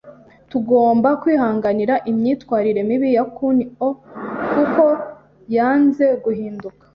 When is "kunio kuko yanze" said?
3.35-6.05